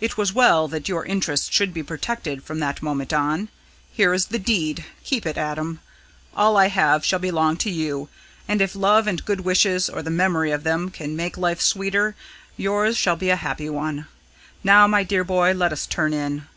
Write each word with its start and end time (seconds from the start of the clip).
It 0.00 0.16
was 0.16 0.32
well 0.32 0.66
that 0.68 0.88
your 0.88 1.04
interests 1.04 1.50
should 1.52 1.74
be 1.74 1.82
protected 1.82 2.42
from 2.42 2.58
that 2.60 2.80
moment 2.82 3.12
on. 3.12 3.50
Here 3.92 4.14
is 4.14 4.24
the 4.28 4.38
deed 4.38 4.86
keep 5.04 5.26
it, 5.26 5.36
Adam. 5.36 5.80
All 6.34 6.56
I 6.56 6.68
have 6.68 7.04
shall 7.04 7.18
belong 7.18 7.58
to 7.58 7.70
you; 7.70 8.08
and 8.48 8.62
if 8.62 8.74
love 8.74 9.06
and 9.06 9.22
good 9.26 9.40
wishes, 9.42 9.90
or 9.90 10.00
the 10.02 10.08
memory 10.08 10.52
of 10.52 10.64
them, 10.64 10.88
can 10.90 11.14
make 11.16 11.36
life 11.36 11.60
sweeter, 11.60 12.16
yours 12.56 12.96
shall 12.96 13.16
be 13.16 13.28
a 13.28 13.36
happy 13.36 13.68
one. 13.68 14.06
Now, 14.64 14.86
my 14.86 15.02
dear 15.04 15.22
boy, 15.22 15.52
let 15.52 15.74
us 15.74 15.84
turn 15.84 16.14
in. 16.14 16.48